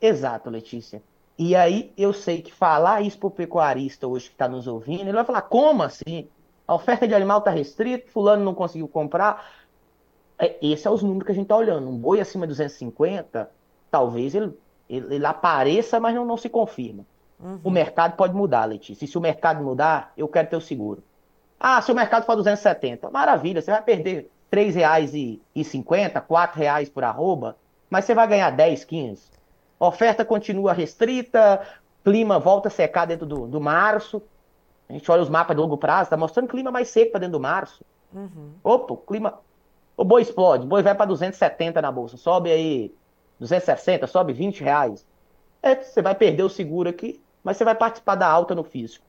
[0.00, 1.02] Exato, Letícia.
[1.38, 5.02] E aí eu sei que falar isso para o pecuarista hoje que está nos ouvindo,
[5.02, 6.28] ele vai falar, como assim?
[6.66, 9.50] A oferta de animal está restrita, fulano não conseguiu comprar.
[10.38, 11.88] É, esse é os números que a gente está olhando.
[11.88, 13.50] Um boi acima de 250,
[13.90, 14.56] talvez ele,
[14.88, 17.04] ele, ele apareça, mas não, não se confirma.
[17.42, 17.60] Uhum.
[17.64, 19.04] O mercado pode mudar, Letícia.
[19.04, 21.02] E se o mercado mudar, eu quero ter o seguro.
[21.58, 27.04] Ah, se o mercado for 270, maravilha, você vai perder R$ 3,50, R$ reais por
[27.04, 27.56] arroba,
[27.90, 29.22] mas você vai ganhar 10, 15.
[29.78, 31.60] A oferta continua restrita,
[32.04, 34.22] clima volta a secar dentro do, do março.
[34.88, 37.32] A gente olha os mapas de longo prazo, está mostrando clima mais seco para dentro
[37.32, 37.84] do março.
[38.12, 38.52] Uhum.
[38.62, 39.40] Opa, o clima.
[39.96, 42.94] O boi explode, o boi vai para 270 na bolsa, sobe aí
[43.38, 45.06] 260, sobe 20 reais.
[45.62, 49.04] É, você vai perder o seguro aqui, mas você vai participar da alta no físico.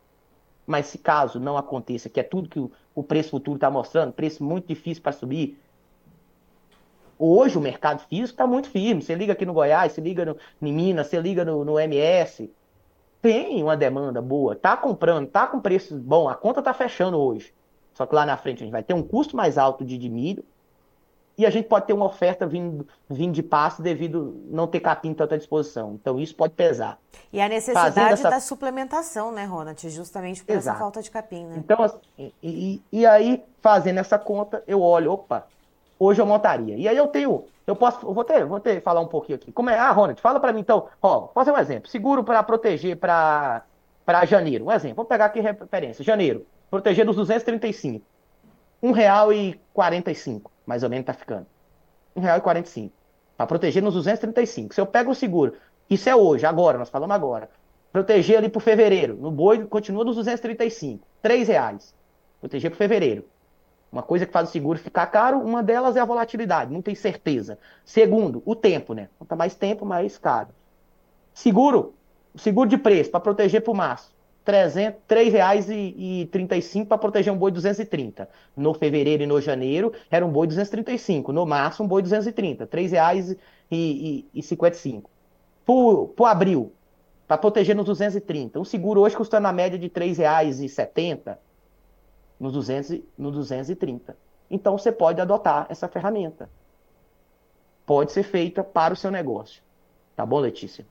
[0.65, 4.13] Mas se caso não aconteça, que é tudo que o, o preço futuro está mostrando,
[4.13, 5.59] preço muito difícil para subir.
[7.19, 9.01] Hoje o mercado físico está muito firme.
[9.01, 12.49] Você liga aqui no Goiás, você liga no, em Minas, você liga no, no MS.
[13.21, 17.53] Tem uma demanda boa, tá comprando, tá com preço bom, a conta tá fechando hoje.
[17.93, 20.09] Só que lá na frente a gente vai ter um custo mais alto de, de
[20.09, 20.43] milho
[21.37, 25.13] e a gente pode ter uma oferta vindo, vindo de passe devido não ter capim
[25.13, 25.93] tanto à disposição.
[25.93, 26.99] Então isso pode pesar.
[27.31, 28.29] E a necessidade essa...
[28.29, 29.89] da suplementação, né, Ronald?
[29.89, 30.69] Justamente por Exato.
[30.69, 31.55] essa falta de capim, né?
[31.57, 35.47] Então, assim, e, e aí, fazendo essa conta, eu olho, opa,
[35.99, 36.75] hoje eu montaria.
[36.77, 39.51] E aí eu tenho, eu posso, eu vou ter, vou ter falar um pouquinho aqui.
[39.51, 39.77] Como é?
[39.77, 41.89] Ah, Ronald, fala para mim então, ó, fazer um exemplo.
[41.89, 43.63] Seguro para proteger para
[44.05, 44.65] para janeiro.
[44.65, 46.03] Um exemplo, vamos pegar aqui referência.
[46.03, 48.05] Janeiro, proteger dos 235.
[48.83, 51.45] R$ 1,45 mais ou menos tá ficando.
[52.15, 52.91] R$1,45.
[53.37, 54.73] Para proteger nos 235.
[54.73, 55.53] Se eu pego o seguro,
[55.89, 57.49] isso é hoje, agora, nós falamos agora.
[57.91, 59.15] Proteger ali para fevereiro.
[59.15, 61.05] No boi continua nos 235.
[61.23, 61.93] R$ reais.
[62.39, 63.25] Proteger para fevereiro.
[63.91, 66.95] Uma coisa que faz o seguro ficar caro, uma delas é a volatilidade, não tem
[66.95, 67.59] certeza.
[67.85, 69.07] Segundo, o tempo, né?
[69.19, 70.49] Quanto mais tempo, mais caro.
[71.31, 71.93] Seguro,
[72.35, 74.11] seguro de preço, para proteger para o março.
[74.45, 78.27] R$ 3,35 para proteger um boi 230.
[78.55, 81.31] No fevereiro e no janeiro era um boi 235.
[81.31, 82.65] No março, um boi 230.
[82.65, 85.03] R$ 3,55.
[85.65, 86.73] Para o abril,
[87.27, 88.59] para proteger nos 230.
[88.59, 91.37] Um seguro hoje custando na média de R$ 3,70
[92.39, 94.17] no, 200, no 230.
[94.51, 96.49] Então você pode adotar essa ferramenta.
[97.85, 99.63] Pode ser feita para o seu negócio.
[100.15, 100.85] Tá bom, Letícia?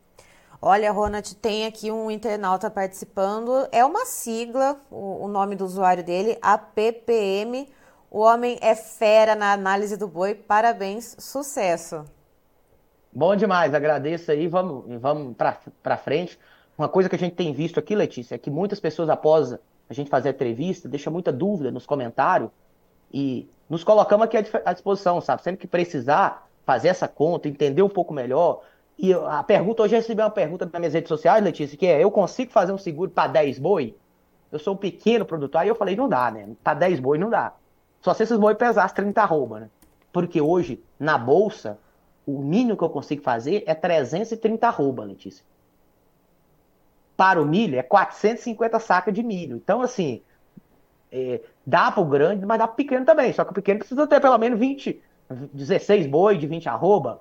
[0.64, 3.66] Olha, Ronald, tem aqui um internauta participando.
[3.72, 7.68] É uma sigla, o, nome do usuário dele, APPM.
[8.08, 10.36] O homem é fera na análise do boi.
[10.36, 12.04] Parabéns, sucesso.
[13.12, 14.46] Bom demais, agradeço aí.
[14.46, 15.34] Vamos, vamos
[15.82, 16.38] para frente.
[16.78, 19.58] Uma coisa que a gente tem visto aqui, Letícia, é que muitas pessoas, após
[19.90, 22.50] a gente fazer a entrevista, deixam muita dúvida nos comentários
[23.12, 25.42] e nos colocamos aqui à disposição, sabe?
[25.42, 28.62] Sempre que precisar fazer essa conta, entender um pouco melhor,
[28.98, 32.02] e a pergunta, hoje eu recebi uma pergunta nas minhas redes sociais, Letícia, que é:
[32.02, 33.96] eu consigo fazer um seguro para 10 boi?
[34.50, 35.60] Eu sou um pequeno produtor.
[35.60, 36.48] Aí eu falei: não dá, né?
[36.62, 37.52] Para 10 boi não dá.
[38.00, 39.70] Só se esses boi pesassem 30 arroba, né?
[40.12, 41.78] Porque hoje, na bolsa,
[42.26, 45.44] o mínimo que eu consigo fazer é 330 arroba, Letícia.
[47.16, 49.56] Para o milho, é 450 sacas de milho.
[49.56, 50.22] Então, assim,
[51.10, 53.32] é, dá para o grande, mas dá para o pequeno também.
[53.32, 55.00] Só que o pequeno precisa ter pelo menos 20,
[55.52, 57.20] 16 boi de 20 arroba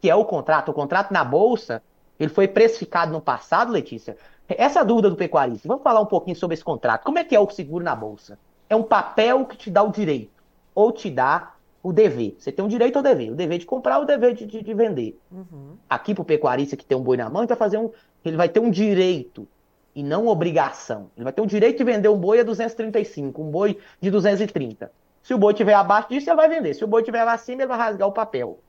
[0.00, 0.70] que é o contrato.
[0.70, 1.82] O contrato na bolsa,
[2.18, 4.16] ele foi precificado no passado, Letícia.
[4.48, 5.66] Essa dúvida do pecuarista.
[5.66, 7.04] Vamos falar um pouquinho sobre esse contrato.
[7.04, 8.38] Como é que é o seguro na bolsa?
[8.68, 10.42] É um papel que te dá o direito
[10.74, 12.36] ou te dá o dever.
[12.38, 13.30] Você tem um direito ou dever.
[13.30, 15.18] O dever de comprar, o dever de, de, de vender.
[15.30, 15.76] Uhum.
[15.88, 17.90] Aqui para o pecuarista que tem um boi na mão, ele vai fazer um,
[18.24, 19.48] ele vai ter um direito
[19.94, 21.10] e não obrigação.
[21.16, 24.90] Ele vai ter o direito de vender um boi a 235, um boi de 230.
[25.22, 26.74] Se o boi estiver abaixo disso, ele vai vender.
[26.74, 28.60] Se o boi estiver acima, ele vai rasgar o papel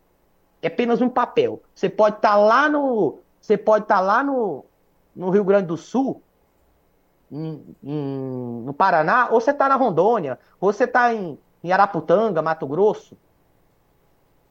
[0.62, 1.62] é apenas um papel.
[1.74, 3.20] Você pode estar tá lá no.
[3.40, 4.66] Você pode estar tá lá no,
[5.16, 6.22] no Rio Grande do Sul,
[7.32, 12.42] em, em, no Paraná, ou você está na Rondônia, ou você está em, em Araputanga,
[12.42, 13.18] Mato Grosso.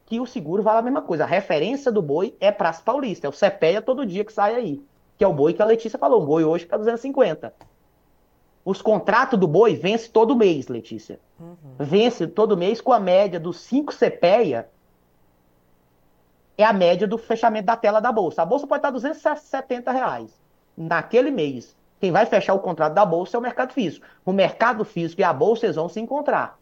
[0.06, 1.24] Que o seguro vale a mesma coisa.
[1.24, 4.82] A referência do boi é Praça Paulista, é o CPEA todo dia que sai aí.
[5.18, 6.22] que é o boi que a Letícia falou.
[6.22, 7.52] Um boi hoje está 250.
[8.64, 11.20] Os contratos do boi vence todo mês, Letícia.
[11.38, 11.56] Uhum.
[11.78, 14.68] Vence todo mês com a média dos 5 CPEA.
[16.58, 18.42] É a média do fechamento da tela da bolsa.
[18.42, 20.30] A bolsa pode estar 270 reais
[20.76, 21.76] naquele mês.
[22.00, 24.06] Quem vai fechar o contrato da bolsa é o mercado físico.
[24.24, 26.58] O mercado físico e a bolsa eles vão se encontrar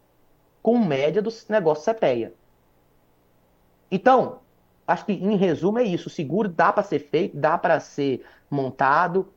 [0.63, 2.33] com média dos negócios CPEA.
[3.91, 4.39] Então,
[4.87, 6.09] acho que em resumo é isso.
[6.09, 9.33] O seguro dá para ser feito, dá para ser montado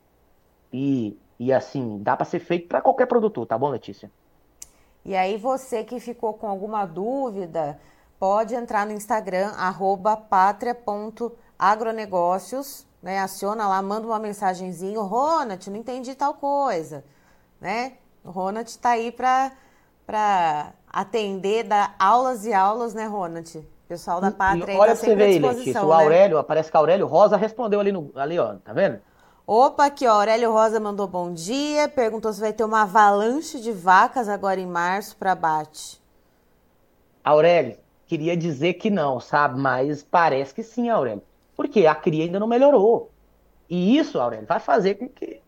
[0.72, 4.10] e, e assim, dá para ser feito para qualquer produtor, tá bom, Letícia?
[5.04, 7.78] E aí você que ficou com alguma dúvida,
[8.18, 13.20] pode entrar no Instagram, arroba patria.agronegócios, né?
[13.20, 17.02] Aciona lá, manda uma mensagenzinha, Ronat, não entendi tal coisa,
[17.60, 17.94] né?
[18.24, 19.52] O Ronat está aí para
[20.88, 23.64] atender, dar aulas e aulas, né, Ronat?
[23.88, 25.94] Pessoal da Pátria aí Olha tá você ver aí, Letícia, o né?
[25.94, 29.00] Aurélio, parece que o Aurélio Rosa respondeu ali, no, ali, ó, tá vendo?
[29.46, 33.72] Opa, aqui, ó, Aurélio Rosa mandou bom dia, perguntou se vai ter uma avalanche de
[33.72, 35.98] vacas agora em março para abate.
[37.24, 39.60] Aurélio, queria dizer que não, sabe?
[39.60, 41.22] Mas parece que sim, Aurélio.
[41.54, 43.10] Porque a cria ainda não melhorou.
[43.68, 45.40] E isso, Aurélio, vai fazer com que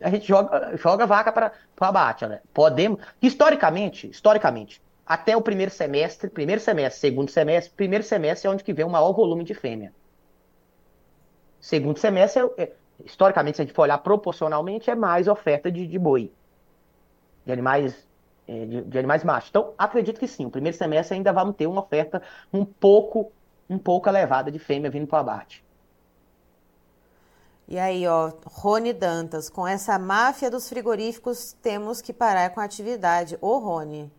[0.00, 2.40] a gente joga, joga vaca para o abate, né?
[2.52, 8.64] Podemos, historicamente, historicamente, até o primeiro semestre, primeiro semestre, segundo semestre, primeiro semestre é onde
[8.64, 9.92] que vem o maior volume de fêmea.
[11.60, 12.72] Segundo semestre, é, é,
[13.04, 16.32] historicamente, se a gente for olhar proporcionalmente, é mais oferta de, de boi,
[17.46, 18.06] de animais,
[18.66, 19.50] de, de, animais machos.
[19.50, 23.32] Então, acredito que sim, o primeiro semestre ainda vamos ter uma oferta um pouco,
[23.68, 25.64] um pouco elevada de fêmea vindo para o abate.
[27.68, 32.64] E aí, ó, Rony Dantas, com essa máfia dos frigoríficos, temos que parar com a
[32.64, 33.38] atividade.
[33.40, 34.12] Ô, Rony.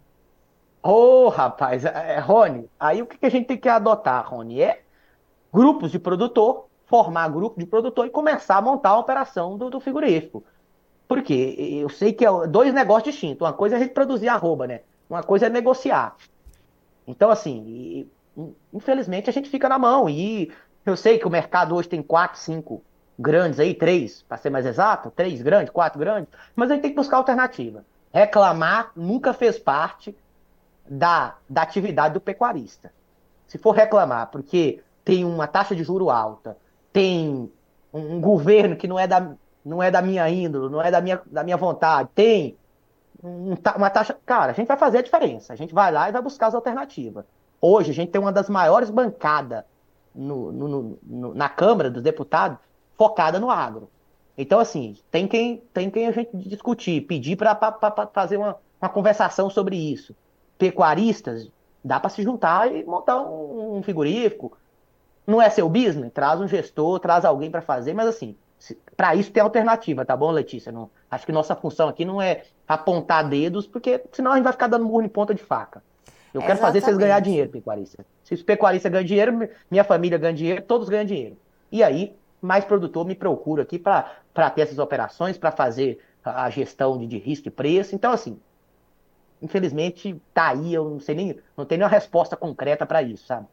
[0.82, 4.28] Ô, oh, rapaz, é, é, Rony, aí o que, que a gente tem que adotar,
[4.28, 4.62] Rony?
[4.62, 4.82] É
[5.54, 9.80] grupos de produtor, formar grupo de produtor e começar a montar a operação do, do
[9.80, 10.44] frigorífico.
[11.08, 13.42] Porque eu sei que é dois negócios distintos.
[13.42, 14.82] Uma coisa é a gente produzir arroba, né?
[15.10, 16.16] Uma coisa é negociar.
[17.06, 18.08] Então, assim,
[18.74, 20.10] infelizmente a gente fica na mão.
[20.10, 20.52] E
[20.86, 22.82] eu sei que o mercado hoje tem quatro, cinco
[23.18, 26.92] grandes aí, três, para ser mais exato, três grandes, quatro grandes, mas a gente tem
[26.92, 27.86] que buscar alternativa.
[28.12, 30.16] Reclamar nunca fez parte
[30.88, 32.92] da, da atividade do pecuarista.
[33.48, 36.58] Se for reclamar porque tem uma taxa de juro alta,
[36.92, 37.52] tem
[37.94, 39.34] um, um governo que não é da,
[39.66, 42.58] não é da minha índole, não é da minha, da minha vontade, tem
[43.24, 44.18] um, uma taxa.
[44.26, 45.54] Cara, a gente vai fazer a diferença.
[45.54, 47.26] A gente vai lá e vai buscar as alternativas.
[47.62, 49.64] Hoje, a gente tem uma das maiores bancadas
[50.14, 52.58] no, no, no, na Câmara dos Deputados
[52.98, 53.90] focada no agro.
[54.38, 57.56] Então, assim, tem quem, tem quem a gente discutir, pedir para
[58.14, 60.16] fazer uma, uma conversação sobre isso
[60.58, 61.50] pecuaristas,
[61.84, 64.58] dá para se juntar e montar um, um frigorífico.
[65.26, 66.12] Não é seu business?
[66.14, 68.36] Traz um gestor, traz alguém para fazer, mas assim,
[68.96, 70.72] para isso tem alternativa, tá bom, Letícia?
[70.72, 74.54] Não, acho que nossa função aqui não é apontar dedos, porque senão a gente vai
[74.54, 75.84] ficar dando murro em ponta de faca.
[76.34, 78.04] Eu quero fazer vocês ganhar dinheiro, pecuarista.
[78.24, 81.38] Se os pecuaristas ganham dinheiro, minha família ganha dinheiro, todos ganham dinheiro.
[81.72, 86.98] E aí, mais produtor me procura aqui para ter essas operações, para fazer a gestão
[86.98, 87.94] de, de risco e preço.
[87.94, 88.40] Então, assim,
[89.42, 93.46] infelizmente, tá aí, eu não sei nem, não tenho nenhuma resposta concreta para isso, sabe?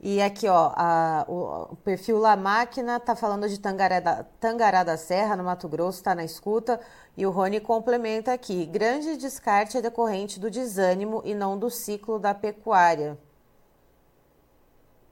[0.00, 4.84] E aqui, ó, a, o, o, perfil La Máquina tá falando de Tangará da, Tangará
[4.84, 6.80] da Serra, no Mato Grosso, tá na escuta.
[7.16, 12.18] E o Rony complementa aqui: grande descarte é decorrente do desânimo e não do ciclo
[12.18, 13.18] da pecuária.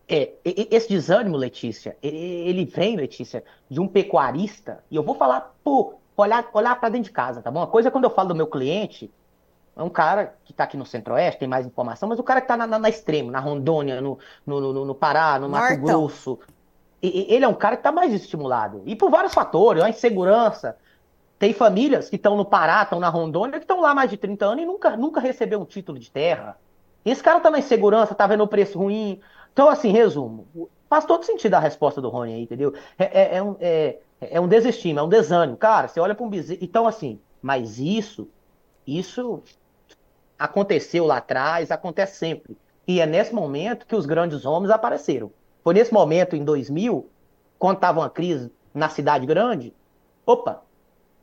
[0.09, 5.97] É, esse desânimo, Letícia, ele vem, Letícia, de um pecuarista, e eu vou falar por
[6.17, 7.59] olhar, olhar para dentro de casa, tá bom?
[7.59, 9.11] Uma coisa é quando eu falo do meu cliente,
[9.77, 12.47] é um cara que está aqui no Centro-Oeste, tem mais informação, mas o cara que
[12.47, 16.39] está na, na, na, extremo, na Rondônia, no, no, no, no Pará, no Mato Grosso.
[17.03, 18.83] E, ele é um cara que está mais estimulado.
[18.87, 20.77] E por vários fatores, a insegurança.
[21.39, 24.47] Tem famílias que estão no Pará, estão na Rondônia, que estão lá mais de 30
[24.47, 26.57] anos e nunca, nunca recebeu um título de terra.
[27.05, 29.21] Esse cara está na insegurança, está vendo o preço ruim.
[29.53, 30.49] Então, assim, resumo.
[30.89, 32.73] Faz todo sentido a resposta do Rony aí, entendeu?
[32.99, 35.59] É, é, é um, é, é um desestima, é um desânimo.
[35.59, 36.61] Cara, você olha para um bezerro.
[36.63, 38.31] Então, assim, mas isso,
[38.87, 39.43] isso
[40.39, 42.57] aconteceu lá atrás, acontece sempre.
[42.87, 45.31] E é nesse momento que os grandes homens apareceram.
[45.63, 47.09] Foi nesse momento, em 2000,
[47.59, 49.75] quando estava uma crise na cidade grande,
[50.25, 50.63] opa,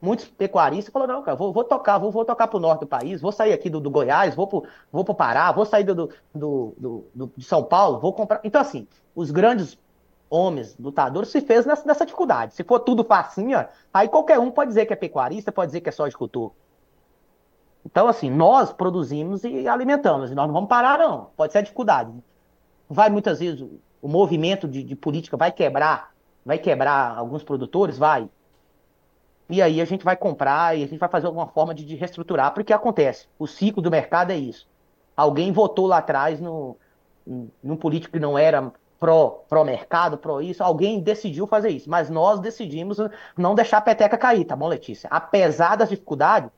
[0.02, 2.88] muitos pecuaristas falaram, não, cara, vou, vou tocar, vou, vou tocar para o norte do
[2.88, 5.95] país, vou sair aqui do, do Goiás, vou para vou o Pará, vou sair do,
[5.95, 8.41] do, do, do, de São Paulo, vou comprar.
[8.43, 9.78] Então, assim, os grandes
[10.30, 12.56] homens, lutadores, se fez nessa, nessa dificuldade.
[12.56, 15.89] Se for tudo facinho, aí qualquer um pode dizer que é pecuarista, pode dizer que
[15.89, 16.52] é só agricultor.
[17.86, 21.28] Então, assim, nós produzimos e alimentamos, e nós não vamos parar, não.
[21.36, 22.12] Pode ser a dificuldade.
[22.89, 23.62] Vai muitas vezes,
[24.02, 26.13] o movimento de, de política vai quebrar
[26.46, 27.98] vai quebrar alguns produtores?
[27.98, 28.30] Vai.
[29.50, 31.96] E aí a gente vai comprar e a gente vai fazer alguma forma de, de
[31.96, 33.28] reestruturar, porque acontece.
[33.38, 34.67] O ciclo do mercado é isso.
[35.15, 36.76] Alguém votou lá atrás no,
[37.62, 42.10] num político que não era pró, pró mercado, pró isso, alguém decidiu fazer isso, mas
[42.10, 42.98] nós decidimos
[43.38, 45.10] não deixar a peteca cair, tá bom, Letícia?
[45.12, 46.50] Apesar das dificuldades,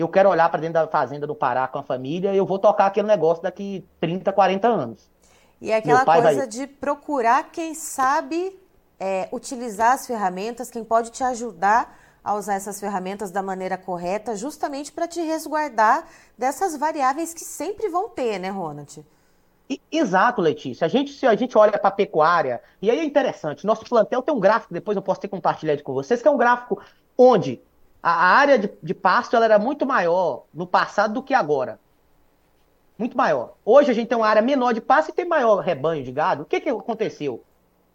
[0.00, 2.58] eu quero olhar para dentro da fazenda do Pará com a família e eu vou
[2.58, 5.10] tocar aquele negócio daqui 30, 40 anos.
[5.60, 6.46] E é aquela coisa vai...
[6.46, 8.58] de procurar quem sabe
[8.98, 14.34] é, utilizar as ferramentas, quem pode te ajudar a usar essas ferramentas da maneira correta,
[14.34, 16.06] justamente para te resguardar
[16.38, 19.04] dessas variáveis que sempre vão ter, né, Ronald?
[19.90, 20.86] Exato, Letícia.
[20.86, 24.22] A gente, se a gente olha para a pecuária, e aí é interessante, nosso plantel
[24.22, 26.82] tem um gráfico, depois eu posso ter compartilhado com vocês, que é um gráfico
[27.16, 27.60] onde
[28.06, 31.80] a área de, de pasto ela era muito maior no passado do que agora.
[32.98, 33.54] Muito maior.
[33.64, 36.42] Hoje a gente tem uma área menor de pasto e tem maior rebanho de gado.
[36.42, 37.42] O que, que aconteceu?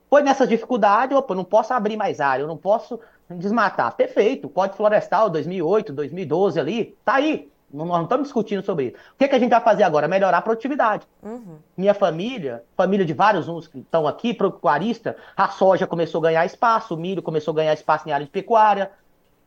[0.09, 3.95] Foi nessa dificuldade, opa, não posso abrir mais área, eu não posso desmatar.
[3.95, 7.47] Perfeito, Código Florestal 2008, 2012 ali, tá aí.
[7.71, 8.95] Nós não estamos discutindo sobre isso.
[9.13, 10.07] O que, que a gente vai fazer agora?
[10.07, 11.05] Melhorar a produtividade.
[11.21, 11.59] Uhum.
[11.77, 16.45] Minha família, família de vários uns que estão aqui, pecuarista, a soja começou a ganhar
[16.47, 18.89] espaço, o milho começou a ganhar espaço em área de pecuária,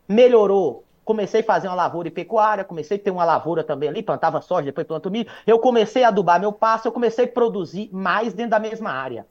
[0.09, 0.85] melhorou.
[1.05, 4.41] Comecei a fazer uma lavoura e pecuária, comecei a ter uma lavoura também ali, plantava
[4.41, 5.29] soja, depois planto milho.
[5.47, 9.27] Eu comecei a adubar meu pasto, eu comecei a produzir mais dentro da mesma área.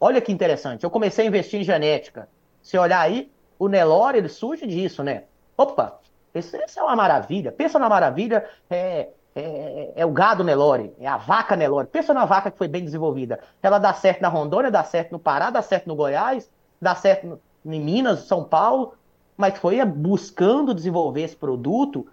[0.00, 2.28] Olha que interessante, eu comecei a investir em genética.
[2.62, 5.24] Se olhar aí, o Nelore, ele surge disso, né?
[5.56, 6.00] Opa,
[6.34, 7.52] isso, isso é uma maravilha.
[7.52, 11.86] Pensa na maravilha, é, é, é, o gado Nelore, é a vaca Nelore.
[11.86, 13.38] Pensa na vaca que foi bem desenvolvida.
[13.62, 17.38] Ela dá certo na Rondônia, dá certo no Pará, dá certo no Goiás, dá certo
[17.64, 18.94] em Minas, São Paulo,
[19.42, 22.06] mas foi buscando desenvolver esse produto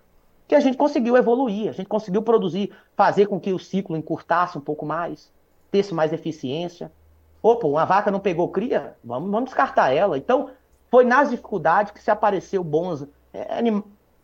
[0.47, 4.57] que a gente conseguiu evoluir, a gente conseguiu produzir, fazer com que o ciclo encurtasse
[4.57, 5.31] um pouco mais,
[5.71, 6.91] tivesse mais eficiência.
[7.39, 10.17] Opa, uma vaca não pegou cria, vamos, vamos descartar ela.
[10.17, 10.49] Então,
[10.89, 13.05] foi nas dificuldades que se apareceu bons.
[13.31, 13.61] É,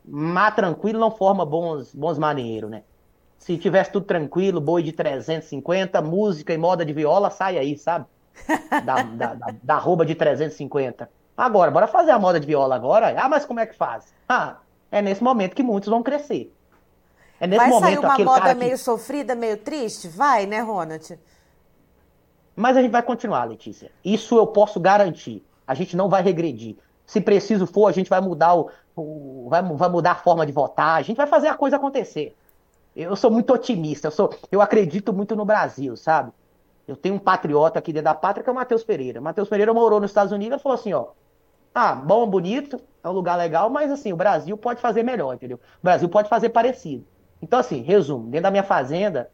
[0.03, 2.81] Má tranquilo não forma bons, bons marinheiros, né?
[3.37, 8.05] Se tivesse tudo tranquilo, boi de 350, música e moda de viola, sai aí, sabe?
[8.83, 11.07] Da, da, da, da rouba de 350.
[11.37, 13.13] Agora, bora fazer a moda de viola agora.
[13.19, 14.13] Ah, mas como é que faz?
[14.27, 14.57] Ah,
[14.91, 16.53] é nesse momento que muitos vão crescer.
[17.39, 18.77] É nesse Vai momento sair uma moda meio que...
[18.77, 20.07] sofrida, meio triste?
[20.07, 21.19] Vai, né, Ronald?
[22.55, 23.91] Mas a gente vai continuar, Letícia.
[24.03, 25.45] Isso eu posso garantir.
[25.67, 26.77] A gente não vai regredir.
[27.05, 30.51] Se preciso for, a gente vai mudar o, o, vai, vai mudar a forma de
[30.51, 32.35] votar, a gente vai fazer a coisa acontecer.
[32.95, 36.31] Eu sou muito otimista, eu, sou, eu acredito muito no Brasil, sabe?
[36.87, 39.19] Eu tenho um patriota aqui dentro da pátria que é o Matheus Pereira.
[39.19, 41.07] Matheus Pereira morou nos Estados Unidos e falou assim, ó,
[41.75, 45.57] ah, bom, bonito, é um lugar legal, mas assim, o Brasil pode fazer melhor, entendeu?
[45.57, 47.05] O Brasil pode fazer parecido.
[47.41, 49.29] Então, assim, resumo, dentro da minha fazenda,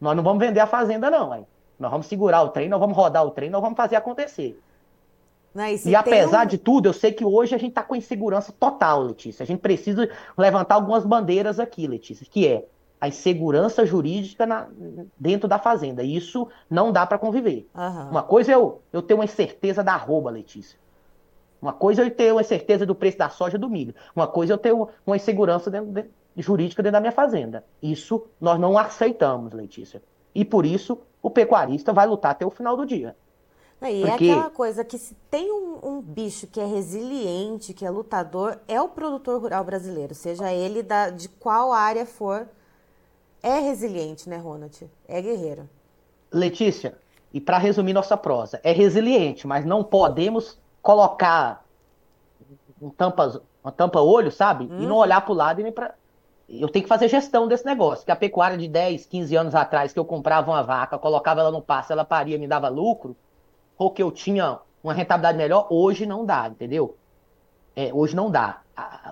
[0.00, 1.46] nós não vamos vender a fazenda, não, hein?
[1.78, 4.60] Nós vamos segurar o trem, nós vamos rodar o trem, nós vamos fazer acontecer.
[5.54, 5.74] Né?
[5.74, 6.48] E, e apesar um...
[6.48, 9.44] de tudo, eu sei que hoje a gente está com insegurança total, Letícia.
[9.44, 12.66] A gente precisa levantar algumas bandeiras aqui, Letícia, que é
[13.00, 14.66] a insegurança jurídica na,
[15.16, 16.02] dentro da fazenda.
[16.02, 17.68] Isso não dá para conviver.
[17.72, 18.10] Uhum.
[18.10, 20.76] Uma coisa é eu, eu ter uma incerteza da arroba, Letícia.
[21.60, 23.94] Uma coisa é eu ter uma incerteza do preço da soja do milho.
[24.14, 26.04] Uma coisa é eu ter uma insegurança dentro de,
[26.36, 27.64] jurídica dentro da minha fazenda.
[27.82, 30.02] Isso nós não aceitamos, Letícia.
[30.34, 33.16] E por isso o pecuarista vai lutar até o final do dia.
[33.82, 34.28] E é Porque...
[34.28, 38.58] é aquela coisa que se tem um, um, bicho que é resiliente, que é lutador,
[38.66, 42.48] é o produtor rural brasileiro, seja ele da, de qual área for,
[43.40, 44.90] é resiliente, né, Ronald?
[45.06, 45.68] É guerreiro.
[46.32, 46.98] Letícia,
[47.32, 51.66] e para resumir nossa prosa, é resiliente, mas não podemos colocar
[52.80, 54.64] um tampa, uma tampa olho, sabe?
[54.64, 55.02] E não uhum.
[55.02, 55.94] olhar para o lado e nem para
[56.48, 58.06] eu tenho que fazer gestão desse negócio.
[58.06, 61.50] Que a pecuária de 10, 15 anos atrás, que eu comprava uma vaca, colocava ela
[61.50, 63.14] no pasto, ela paria, me dava lucro,
[63.76, 66.96] ou que eu tinha uma rentabilidade melhor, hoje não dá, entendeu?
[67.76, 68.62] É, hoje não dá.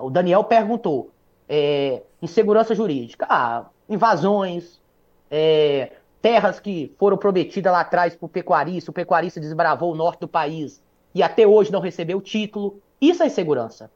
[0.00, 1.10] O Daniel perguntou:
[1.46, 4.80] é, insegurança jurídica, ah, invasões,
[5.30, 10.20] é, terras que foram prometidas lá atrás para o pecuarista, o pecuarista desbravou o norte
[10.20, 10.80] do país
[11.16, 12.78] e até hoje não recebeu o título.
[13.00, 13.90] Isso é insegurança.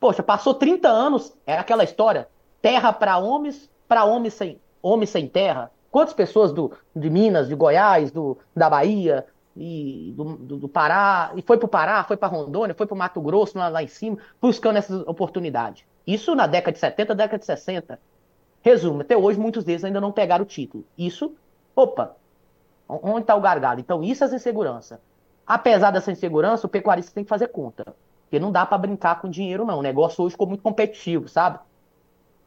[0.00, 2.26] Poxa, passou 30 anos, era aquela história:
[2.62, 5.70] terra para homens, para homens sem, homens sem terra.
[5.90, 11.32] Quantas pessoas do, de Minas, de Goiás, do, da Bahia, e do, do, do, Pará,
[11.36, 13.82] e foi para o Pará, foi para Rondônia, foi para o Mato Grosso, lá, lá,
[13.82, 15.84] em cima, buscando essas oportunidades.
[16.06, 18.00] Isso na década de 70, década de 60.
[18.62, 20.82] Resumo, até hoje muitos deles ainda não pegaram o título.
[20.96, 21.34] Isso,
[21.76, 22.16] opa,
[22.88, 23.80] onde está o gargalo?
[23.80, 24.98] Então isso é essa insegurança.
[25.46, 27.94] Apesar dessa insegurança, o pecuarista tem que fazer conta.
[28.24, 29.78] Porque não dá para brincar com dinheiro, não.
[29.78, 31.58] O negócio hoje ficou muito competitivo, sabe?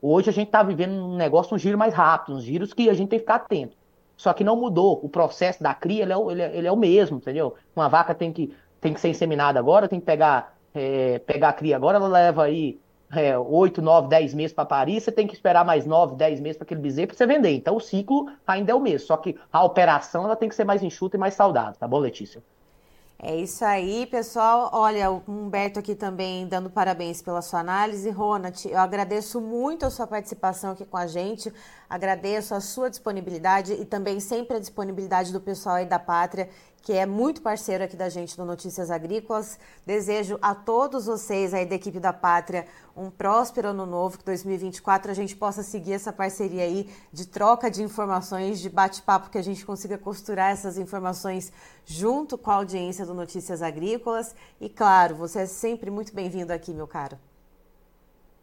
[0.01, 2.93] Hoje a gente está vivendo um negócio, um giro mais rápido, uns giros que a
[2.93, 3.75] gente tem que ficar atento.
[4.17, 4.99] Só que não mudou.
[5.03, 7.55] O processo da cria ele é, ele, é, ele é, o mesmo, entendeu?
[7.75, 11.53] Uma vaca tem que tem que ser inseminada agora, tem que pegar, é, pegar a
[11.53, 12.79] cria agora, ela leva aí
[13.11, 16.57] é, 8, 9, 10 meses para parir, você tem que esperar mais 9, 10 meses
[16.57, 17.51] para aquele bezerro para você vender.
[17.55, 20.65] Então o ciclo ainda é o mesmo, só que a operação ela tem que ser
[20.65, 22.43] mais enxuta e mais saudável, tá bom, Letícia?
[23.17, 24.69] É isso aí, pessoal.
[24.73, 28.09] Olha, o Humberto aqui também dando parabéns pela sua análise.
[28.09, 31.51] Ronald, eu agradeço muito a sua participação aqui com a gente,
[31.89, 36.49] agradeço a sua disponibilidade e também sempre a disponibilidade do pessoal aí da Pátria
[36.85, 39.57] que é muito parceiro aqui da gente do Notícias Agrícolas.
[39.87, 45.09] Desejo a todos vocês aí da equipe da Pátria um próspero ano novo, que 2024
[45.09, 49.41] a gente possa seguir essa parceria aí de troca de informações, de bate-papo, que a
[49.41, 51.51] gente consiga costurar essas informações
[51.83, 54.35] junto com a audiência do Notícias Agrícolas.
[54.61, 57.17] E claro, você é sempre muito bem-vindo aqui, meu caro.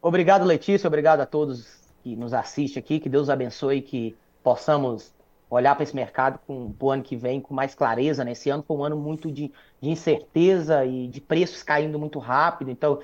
[0.03, 5.13] Obrigado, Letícia, obrigado a todos que nos assistem aqui, que Deus abençoe, que possamos
[5.55, 8.25] olhar para esse mercado com o ano que vem com mais clareza.
[8.25, 8.33] Né?
[8.33, 12.71] Esse ano foi um ano muito de, de, incerteza e de preços caindo muito rápido,
[12.71, 13.01] então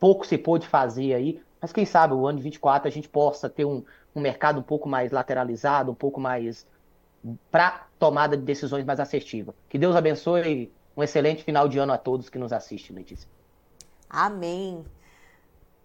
[0.00, 1.40] pouco se pôde fazer aí.
[1.60, 3.84] Mas quem sabe o ano de 24 a gente possa ter um,
[4.14, 6.66] um mercado um pouco mais lateralizado, um pouco mais
[7.52, 9.54] para tomada de decisões mais assertiva.
[9.68, 10.72] Que Deus abençoe.
[10.94, 13.26] Um excelente final de ano a todos que nos assistem, Letícia.
[14.10, 14.84] Amém.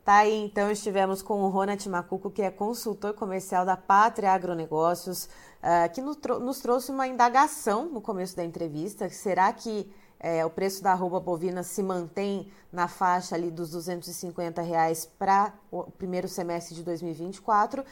[0.08, 5.26] Tá aí, então, estivemos com o Ronald Macuco, que é consultor comercial da Pátria Agronegócios,
[5.26, 9.10] uh, que nos trouxe uma indagação no começo da entrevista.
[9.10, 14.62] Será que é, o preço da arroba bovina se mantém na faixa ali dos 250
[14.62, 17.84] reais para o primeiro semestre de 2024?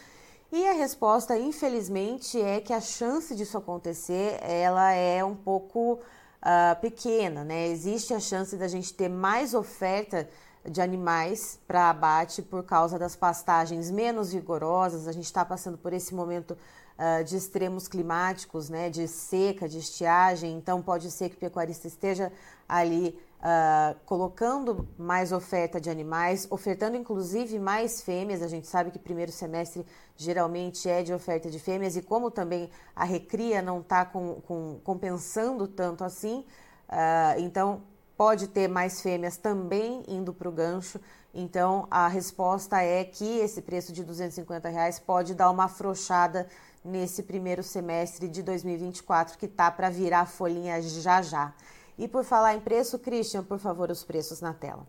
[0.54, 5.96] E a resposta, infelizmente, é que a chance disso acontecer, ela é um pouco
[6.46, 7.68] uh, pequena, né?
[7.68, 10.30] Existe a chance da gente ter mais oferta
[10.70, 15.08] de animais para abate por causa das pastagens menos vigorosas.
[15.08, 16.58] A gente está passando por esse momento
[16.98, 20.58] uh, de extremos climáticos, né, de seca, de estiagem.
[20.58, 22.32] Então, pode ser que o pecuarista esteja
[22.68, 28.42] ali uh, colocando mais oferta de animais, ofertando inclusive mais fêmeas.
[28.42, 29.86] A gente sabe que primeiro semestre
[30.18, 34.80] geralmente é de oferta de fêmeas e como também a recria não está com, com,
[34.84, 36.46] compensando tanto assim,
[36.90, 37.82] uh, então
[38.18, 41.00] pode ter mais fêmeas também indo para o gancho.
[41.34, 46.48] Então, a resposta é que esse preço de 250 reais pode dar uma afrouxada
[46.84, 51.54] nesse primeiro semestre de 2024, que tá para virar folhinha já já.
[51.98, 54.86] E por falar em preço, Christian, por favor, os preços na tela.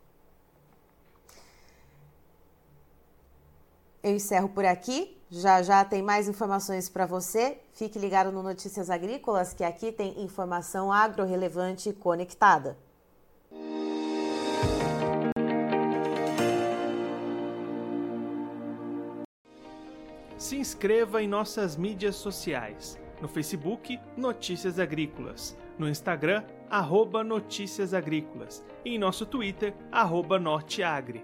[4.02, 5.18] Eu encerro por aqui.
[5.30, 7.60] Já já tem mais informações para você.
[7.74, 12.78] Fique ligado no Notícias Agrícolas, que aqui tem informação agro-relevante conectada.
[20.38, 25.58] Se inscreva em nossas mídias sociais no Facebook, Notícias Agrícolas.
[25.78, 28.66] No Instagram, arroba Notícias Agrícolas.
[28.84, 31.24] E em nosso Twitter, arroba Norteagri.